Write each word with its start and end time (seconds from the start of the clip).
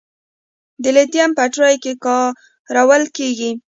د 0.83 0.85
لیتیم 0.95 1.29
بیټرۍ 1.37 1.75
کې 1.83 1.93
کارول 2.73 3.03
کېږي. 3.17 3.51